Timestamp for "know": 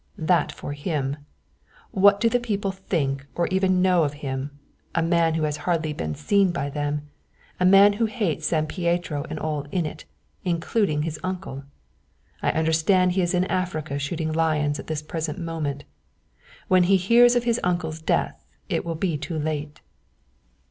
3.83-4.03